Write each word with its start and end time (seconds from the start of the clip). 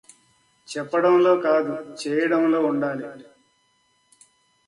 చెప్పడంలో 0.67 1.33
కాదు 1.37 1.73
చేయడంలో 2.01 2.61
ఉండాలి. 2.61 3.05